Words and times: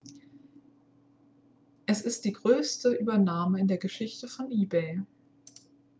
es 1.85 2.01
ist 2.01 2.25
die 2.25 2.33
größte 2.33 2.91
übernahme 2.95 3.59
in 3.59 3.67
der 3.67 3.77
geschichte 3.77 4.27
von 4.27 4.49
ebay 4.49 5.03